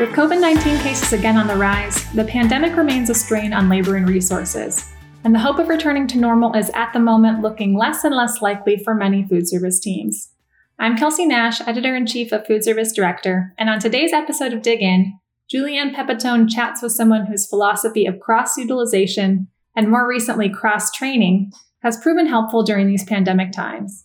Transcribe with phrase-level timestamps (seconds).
[0.00, 3.94] With COVID 19 cases again on the rise, the pandemic remains a strain on labor
[3.94, 4.92] and resources,
[5.22, 8.42] and the hope of returning to normal is at the moment looking less and less
[8.42, 10.32] likely for many food service teams.
[10.80, 14.62] I'm Kelsey Nash, editor in chief of Food Service Director, and on today's episode of
[14.62, 15.16] Dig In,
[15.48, 21.52] Julianne Pepitone chats with someone whose philosophy of cross utilization and more recently cross training
[21.84, 24.04] has proven helpful during these pandemic times.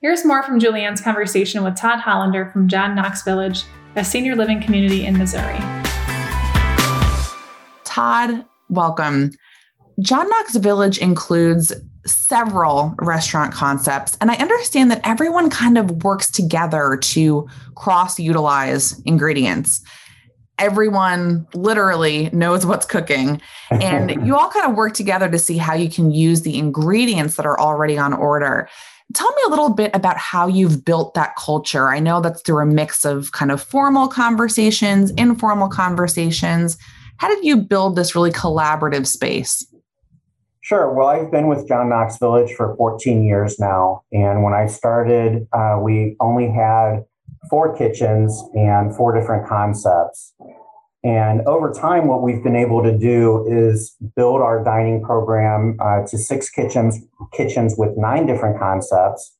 [0.00, 3.64] Here's more from Julianne's conversation with Todd Hollander from John Knox Village
[3.96, 5.58] a senior living community in Missouri.
[7.84, 9.30] Todd, welcome.
[10.00, 11.72] John Knox Village includes
[12.04, 19.00] several restaurant concepts, and I understand that everyone kind of works together to cross utilize
[19.00, 19.82] ingredients.
[20.58, 25.74] Everyone literally knows what's cooking, and you all kind of work together to see how
[25.74, 28.68] you can use the ingredients that are already on order.
[29.14, 31.88] Tell me a little bit about how you've built that culture.
[31.88, 36.76] I know that's through a mix of kind of formal conversations, informal conversations.
[37.18, 39.66] How did you build this really collaborative space?
[40.60, 40.92] Sure.
[40.92, 44.02] Well, I've been with John Knox Village for 14 years now.
[44.12, 47.04] And when I started, uh, we only had
[47.48, 50.34] four kitchens and four different concepts.
[51.06, 56.04] And over time, what we've been able to do is build our dining program uh,
[56.08, 56.98] to six kitchens,
[57.32, 59.36] kitchens with nine different concepts.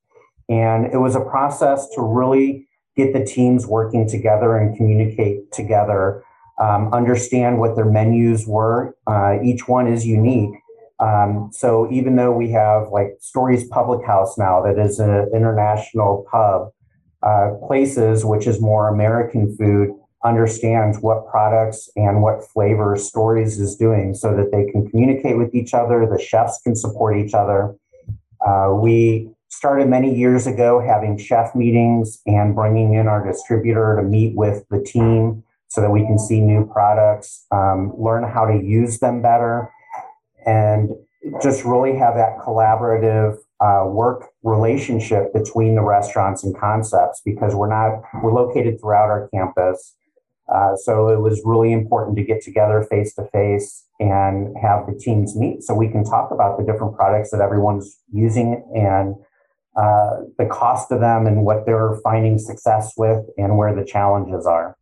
[0.49, 6.23] And it was a process to really get the teams working together and communicate together,
[6.61, 8.97] um, understand what their menus were.
[9.09, 10.55] Uh, each one is unique.
[11.01, 16.29] Um, so even though we have like Stories Public House now, that is an international
[16.31, 16.71] pub,
[17.25, 19.91] uh, places which is more American food
[20.27, 25.55] understands what products and what flavor Stories is doing so that they can communicate with
[25.55, 27.75] each other, the chefs can support each other.
[28.45, 34.03] Uh, we started many years ago having chef meetings and bringing in our distributor to
[34.03, 38.63] meet with the team so that we can see new products, um, learn how to
[38.63, 39.71] use them better,
[40.45, 40.91] and
[41.43, 47.69] just really have that collaborative uh, work relationship between the restaurants and concepts because we're
[47.69, 49.95] not we're located throughout our campus
[50.53, 54.99] uh, so it was really important to get together face to face and have the
[54.99, 59.15] teams meet so we can talk about the different products that everyone's using and
[59.77, 64.47] uh, the cost of them and what they're finding success with and where the challenges
[64.47, 64.77] are.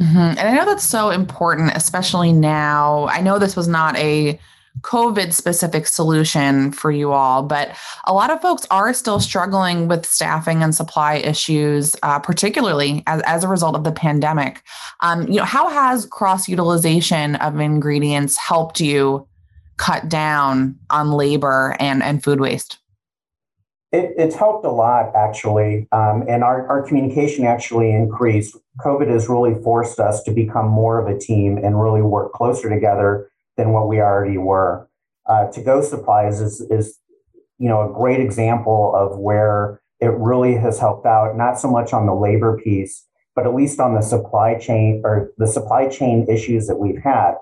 [0.00, 0.18] Mm-hmm.
[0.18, 3.08] And I know that's so important, especially now.
[3.08, 4.38] I know this was not a
[4.82, 10.06] COVID specific solution for you all, but a lot of folks are still struggling with
[10.06, 14.62] staffing and supply issues, uh, particularly as, as a result of the pandemic.
[15.00, 19.26] Um, you know, how has cross utilization of ingredients helped you
[19.76, 22.78] cut down on labor and, and food waste?
[23.92, 25.86] It, it's helped a lot, actually.
[25.92, 28.56] Um, and our, our communication actually increased.
[28.80, 32.68] COVID has really forced us to become more of a team and really work closer
[32.68, 34.88] together than what we already were.
[35.28, 36.98] Uh, to go supplies is, is,
[37.58, 41.92] you know, a great example of where it really has helped out, not so much
[41.92, 46.26] on the labor piece, but at least on the supply chain or the supply chain
[46.28, 47.34] issues that we've had.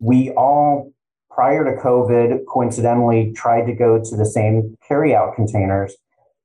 [0.00, 0.92] We all,
[1.30, 5.96] prior to COVID, coincidentally tried to go to the same carryout containers.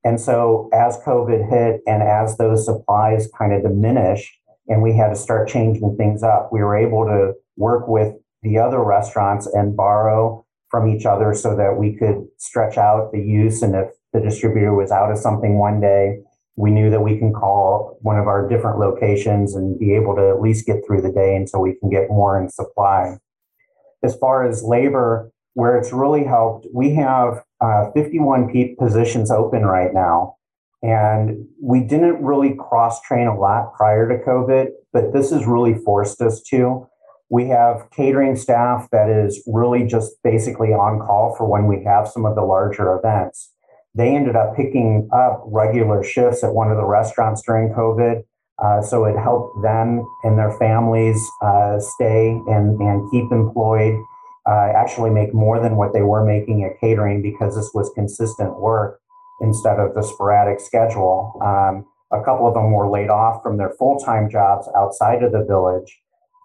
[0.04, 4.34] And so as COVID hit and as those supplies kind of diminished
[4.68, 8.58] and we had to start changing things up, we were able to work with the
[8.58, 13.62] other restaurants and borrow from each other so that we could stretch out the use.
[13.62, 16.20] And if the distributor was out of something one day,
[16.56, 20.30] we knew that we can call one of our different locations and be able to
[20.30, 23.18] at least get through the day until we can get more in supply.
[24.04, 29.94] As far as labor, where it's really helped, we have uh, 51 positions open right
[29.94, 30.36] now.
[30.82, 35.74] And we didn't really cross train a lot prior to COVID, but this has really
[35.74, 36.88] forced us to.
[37.30, 42.08] We have catering staff that is really just basically on call for when we have
[42.08, 43.54] some of the larger events.
[43.96, 48.24] They ended up picking up regular shifts at one of the restaurants during COVID.
[48.64, 53.96] Uh, so it helped them and their families uh, stay and, and keep employed,
[54.46, 58.60] uh, actually make more than what they were making at catering because this was consistent
[58.60, 59.00] work
[59.42, 61.40] instead of the sporadic schedule.
[61.42, 65.32] Um, a couple of them were laid off from their full time jobs outside of
[65.32, 66.00] the village.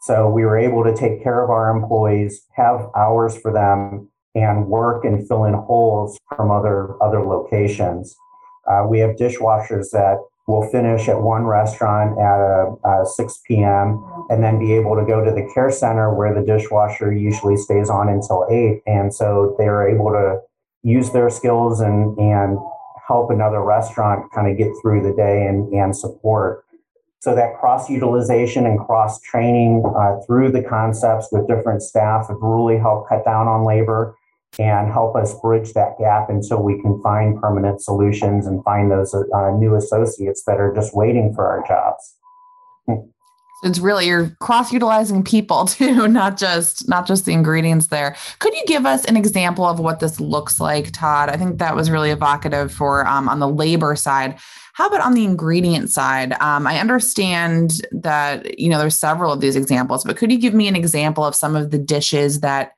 [0.05, 4.67] So we were able to take care of our employees, have hours for them, and
[4.67, 8.15] work and fill in holes from other other locations.
[8.71, 14.05] Uh, we have dishwashers that will finish at one restaurant at a, a 6 p.m.
[14.29, 17.89] and then be able to go to the care center where the dishwasher usually stays
[17.89, 18.83] on until 8.
[18.87, 20.41] And so they're able to
[20.83, 22.59] use their skills and, and
[23.09, 26.65] help another restaurant kind of get through the day and, and support
[27.25, 32.37] So that cross utilization and cross training uh, through the concepts with different staff have
[32.43, 34.15] really helped cut down on labor
[34.59, 39.15] and help us bridge that gap until we can find permanent solutions and find those
[39.15, 43.09] uh, new associates that are just waiting for our jobs.
[43.65, 48.17] It's really you're cross utilizing people too, not just not just the ingredients there.
[48.39, 51.31] Could you give us an example of what this looks like, Todd?
[51.31, 54.39] I think that was really evocative for um, on the labor side.
[54.75, 56.33] How about on the ingredient side?
[56.41, 60.55] Um, I understand that you know there's several of these examples, but could you give
[60.55, 62.73] me an example of some of the dishes that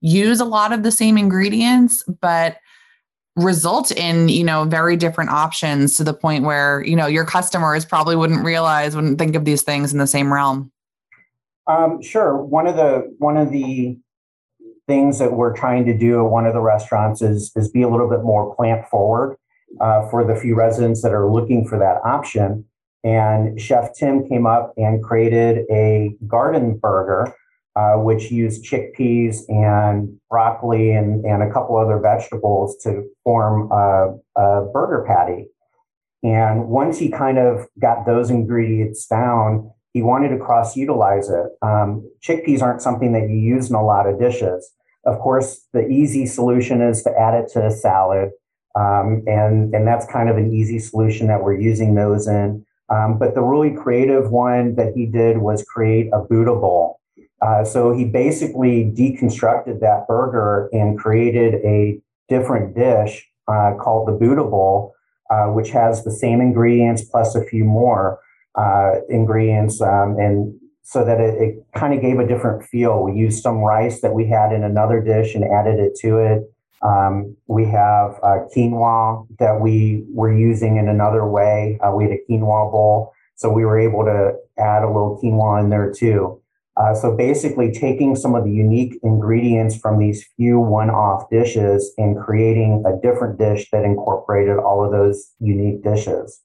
[0.00, 2.56] use a lot of the same ingredients, but
[3.40, 7.84] result in you know very different options to the point where you know your customers
[7.84, 10.70] probably wouldn't realize wouldn't think of these things in the same realm.
[11.66, 12.36] Um, sure.
[12.36, 13.98] One of the one of the
[14.86, 17.88] things that we're trying to do at one of the restaurants is is be a
[17.88, 19.36] little bit more plant forward
[19.80, 22.64] uh, for the few residents that are looking for that option.
[23.02, 27.34] And chef tim came up and created a garden burger
[27.76, 34.16] uh, which use chickpeas and broccoli and, and a couple other vegetables to form a,
[34.36, 35.46] a burger patty.
[36.22, 41.46] And once he kind of got those ingredients down, he wanted to cross utilize it.
[41.62, 44.70] Um, chickpeas aren't something that you use in a lot of dishes.
[45.04, 48.30] Of course, the easy solution is to add it to a salad.
[48.78, 52.64] Um, and, and that's kind of an easy solution that we're using those in.
[52.88, 56.99] Um, but the really creative one that he did was create a Buddha bowl.
[57.42, 61.98] Uh, so he basically deconstructed that burger and created a
[62.28, 64.94] different dish uh, called the Buddha Bowl,
[65.30, 68.20] uh, which has the same ingredients plus a few more
[68.56, 73.02] uh, ingredients, um, and so that it, it kind of gave a different feel.
[73.02, 76.52] We used some rice that we had in another dish and added it to it.
[76.82, 81.78] Um, we have uh, quinoa that we were using in another way.
[81.80, 85.62] Uh, we had a quinoa bowl, so we were able to add a little quinoa
[85.62, 86.40] in there too.
[86.80, 92.18] Uh, so basically, taking some of the unique ingredients from these few one-off dishes and
[92.18, 96.40] creating a different dish that incorporated all of those unique dishes.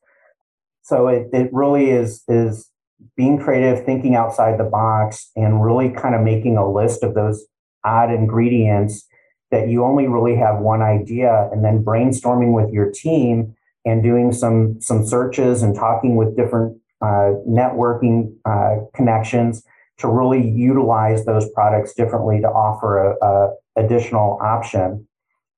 [0.81, 2.69] So it, it really is is
[3.15, 7.45] being creative, thinking outside the box, and really kind of making a list of those
[7.85, 9.07] odd ingredients
[9.51, 13.55] that you only really have one idea, and then brainstorming with your team
[13.85, 19.63] and doing some some searches and talking with different uh, networking uh, connections
[19.97, 25.07] to really utilize those products differently to offer a, a additional option.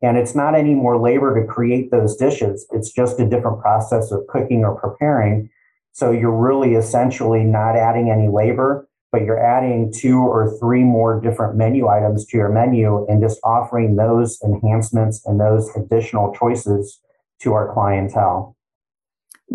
[0.01, 2.68] And it's not any more labor to create those dishes.
[2.72, 5.50] It's just a different process of cooking or preparing.
[5.92, 11.19] So you're really essentially not adding any labor, but you're adding two or three more
[11.19, 17.00] different menu items to your menu and just offering those enhancements and those additional choices
[17.42, 18.56] to our clientele.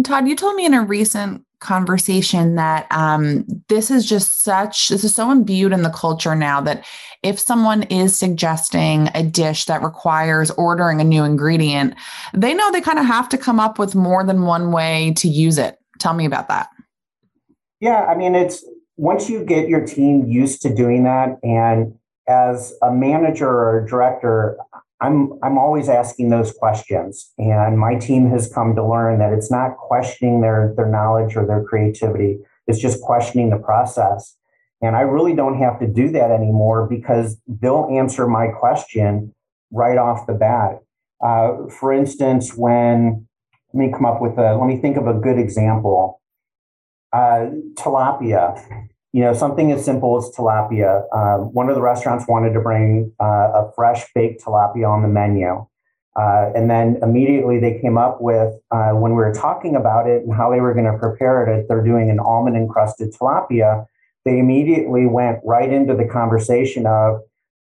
[0.02, 5.05] Todd, you told me in a recent conversation that um, this is just such this
[5.05, 6.85] is so imbued in the culture now that
[7.23, 11.94] if someone is suggesting a dish that requires ordering a new ingredient
[12.35, 15.29] they know they kind of have to come up with more than one way to
[15.29, 15.79] use it.
[15.99, 16.69] Tell me about that.
[17.81, 18.64] Yeah i mean it's
[18.97, 21.94] once you get your team used to doing that and
[22.29, 24.56] as a manager or a director
[25.02, 29.50] I'm I'm always asking those questions, and my team has come to learn that it's
[29.50, 34.37] not questioning their their knowledge or their creativity; it's just questioning the process.
[34.80, 39.35] And I really don't have to do that anymore because they'll answer my question
[39.73, 40.78] right off the bat.
[41.21, 43.26] Uh, for instance, when
[43.73, 46.21] let me come up with a let me think of a good example.
[47.12, 51.04] Uh, tilapia you know, something as simple as tilapia.
[51.14, 55.09] Um, one of the restaurants wanted to bring uh, a fresh baked tilapia on the
[55.09, 55.66] menu.
[56.14, 60.23] Uh, and then immediately they came up with, uh, when we were talking about it
[60.23, 63.87] and how they were going to prepare it, they're doing an almond encrusted tilapia.
[64.25, 67.21] They immediately went right into the conversation of,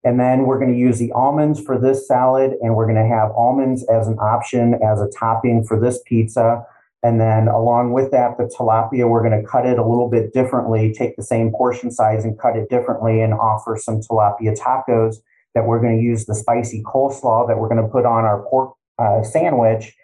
[0.04, 3.06] and then we're going to use the almonds for this salad, and we're going to
[3.06, 6.66] have almonds as an option as a topping for this pizza.
[7.02, 10.32] And then along with that, the tilapia, we're going to cut it a little bit
[10.32, 15.16] differently, take the same portion size and cut it differently and offer some tilapia tacos
[15.54, 18.47] that we're going to use the spicy coleslaw that we're going to put on our
[18.49, 19.94] pork uh, sandwich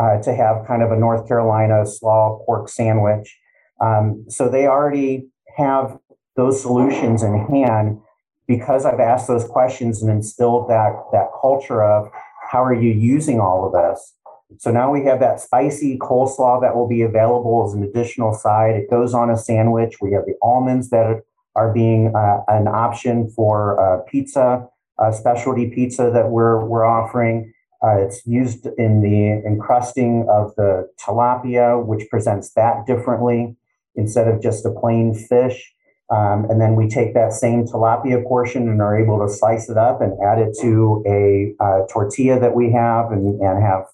[0.00, 3.36] uh, to have kind of a North Carolina slaw pork sandwich.
[3.80, 5.98] Um, so they already have
[6.36, 8.00] those solutions in hand
[8.46, 12.10] because I've asked those questions and instilled that, that culture of
[12.50, 14.14] how are you using all of this?
[14.58, 18.74] So now we have that spicy coleslaw that will be available as an additional side.
[18.74, 19.96] It goes on a sandwich.
[20.00, 21.22] We have the almonds that
[21.54, 24.66] are being uh, an option for uh, pizza,
[24.98, 27.52] uh, specialty pizza that we're, we're offering.
[27.82, 33.56] Uh, it's used in the encrusting of the tilapia, which presents that differently.
[33.96, 35.72] instead of just a plain fish.
[36.10, 39.78] Um, and then we take that same tilapia portion and are able to slice it
[39.78, 43.84] up and add it to a uh, tortilla that we have and, and have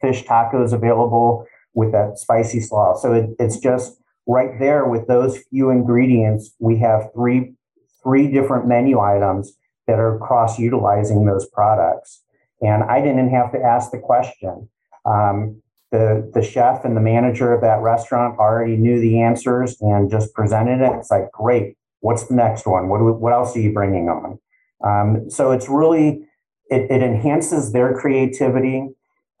[0.00, 2.96] fish tacos available with that spicy slaw.
[2.96, 6.54] So it, it's just right there with those few ingredients.
[6.58, 7.54] We have three
[8.02, 9.52] three different menu items
[9.86, 12.22] that are cross utilizing those products.
[12.60, 14.68] And I didn't have to ask the question.
[15.04, 20.10] Um, the the chef and the manager of that restaurant already knew the answers and
[20.10, 20.92] just presented it.
[20.98, 21.76] It's like, great.
[22.00, 22.88] What's the next one?
[22.88, 24.38] What we, what else are you bringing on?
[24.84, 26.26] Um, so it's really
[26.70, 28.88] it, it, enhances their creativity.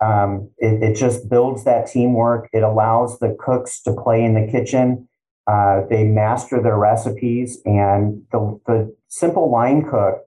[0.00, 2.48] Um, it, it, just builds that teamwork.
[2.52, 5.08] It allows the cooks to play in the kitchen.
[5.48, 10.20] Uh, they master their recipes, and the, the simple line cook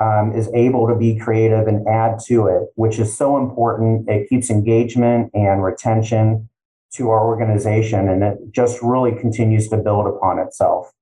[0.00, 4.08] um, is able to be creative and add to it, which is so important.
[4.08, 6.48] It keeps engagement and retention
[6.94, 10.92] to our organization, and it just really continues to build upon itself.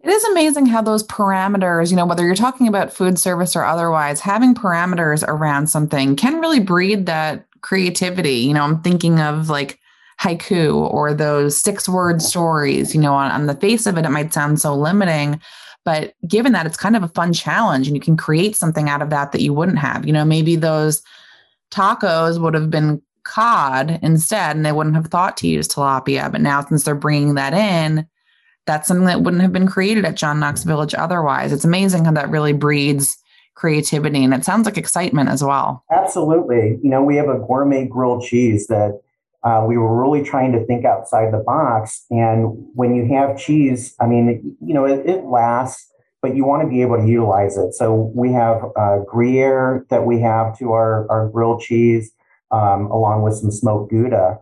[0.00, 3.64] It is amazing how those parameters, you know, whether you're talking about food service or
[3.64, 8.36] otherwise, having parameters around something can really breed that creativity.
[8.36, 9.80] You know, I'm thinking of like
[10.20, 14.10] haiku or those six word stories, you know, on, on the face of it, it
[14.10, 15.40] might sound so limiting.
[15.84, 19.02] But given that it's kind of a fun challenge and you can create something out
[19.02, 21.02] of that that you wouldn't have, you know, maybe those
[21.72, 26.30] tacos would have been cod instead and they wouldn't have thought to use tilapia.
[26.30, 28.06] But now, since they're bringing that in,
[28.68, 31.52] that's something that wouldn't have been created at John Knox Village otherwise.
[31.52, 33.18] It's amazing how that really breeds
[33.54, 35.82] creativity and it sounds like excitement as well.
[35.90, 36.78] Absolutely.
[36.80, 39.00] You know, we have a gourmet grilled cheese that
[39.42, 42.04] uh, we were really trying to think outside the box.
[42.10, 45.90] And when you have cheese, I mean, you know, it, it lasts,
[46.22, 47.72] but you want to be able to utilize it.
[47.74, 52.12] So we have uh, Gruyere that we have to our, our grilled cheese,
[52.50, 54.38] um, along with some smoked Gouda.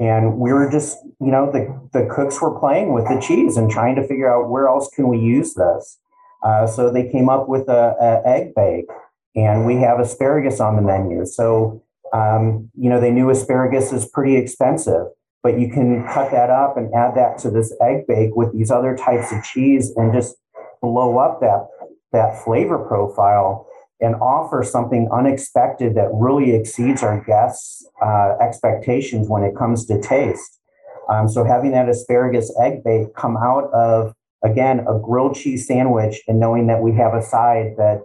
[0.00, 3.70] And we were just, you know, the, the cooks were playing with the cheese and
[3.70, 5.98] trying to figure out where else can we use this.
[6.44, 8.86] Uh, so they came up with a, a egg bake,
[9.34, 11.26] and we have asparagus on the menu.
[11.26, 15.06] So um, you know, they knew asparagus is pretty expensive,
[15.42, 18.70] but you can cut that up and add that to this egg bake with these
[18.70, 20.36] other types of cheese and just
[20.80, 21.68] blow up that
[22.12, 23.67] that flavor profile
[24.00, 30.00] and offer something unexpected that really exceeds our guests' uh, expectations when it comes to
[30.00, 30.60] taste.
[31.08, 34.14] Um, so having that asparagus egg bake come out of
[34.44, 38.02] again a grilled cheese sandwich and knowing that we have a side that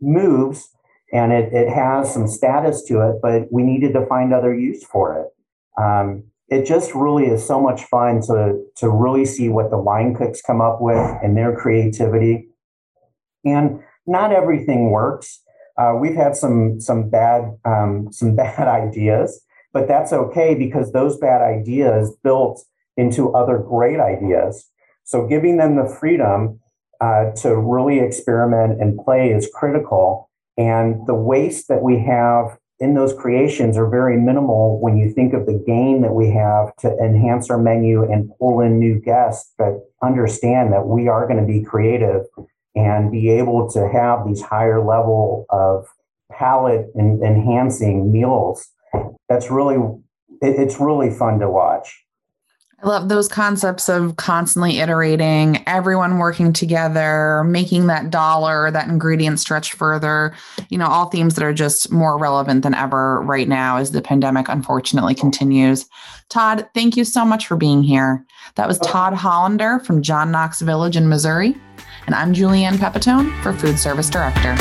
[0.00, 0.68] moves
[1.12, 4.84] and it, it has some status to it, but we needed to find other use
[4.84, 5.80] for it.
[5.80, 10.14] Um, it just really is so much fun to, to really see what the line
[10.14, 12.48] cooks come up with and their creativity.
[13.44, 15.40] And not everything works.
[15.76, 21.16] Uh, we've had some some bad um, some bad ideas, but that's okay because those
[21.18, 22.64] bad ideas built
[22.96, 24.70] into other great ideas.
[25.04, 26.60] So giving them the freedom
[27.00, 30.30] uh, to really experiment and play is critical.
[30.56, 35.32] And the waste that we have in those creations are very minimal when you think
[35.32, 39.52] of the gain that we have to enhance our menu and pull in new guests
[39.58, 42.22] that understand that we are going to be creative
[42.74, 45.86] and be able to have these higher level of
[46.32, 48.68] palate and enhancing meals.
[49.28, 49.78] That's really,
[50.40, 52.04] it's really fun to watch.
[52.82, 59.40] I love those concepts of constantly iterating, everyone working together, making that dollar, that ingredient
[59.40, 60.34] stretch further.
[60.68, 64.02] You know, all themes that are just more relevant than ever right now as the
[64.02, 65.86] pandemic unfortunately continues.
[66.28, 68.22] Todd, thank you so much for being here.
[68.56, 68.86] That was oh.
[68.86, 71.56] Todd Hollander from John Knox Village in Missouri.
[72.06, 74.56] And I'm Julianne Pepitone for Food Service Director.